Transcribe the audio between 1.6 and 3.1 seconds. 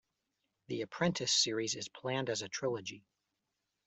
is planned as a trilogy.